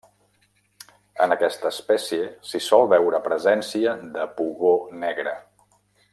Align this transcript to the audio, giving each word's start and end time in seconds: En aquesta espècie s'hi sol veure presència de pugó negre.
En 1.25 1.35
aquesta 1.35 1.71
espècie 1.73 2.29
s'hi 2.51 2.61
sol 2.69 2.87
veure 2.95 3.21
presència 3.29 3.95
de 4.17 4.27
pugó 4.41 4.73
negre. 5.05 5.37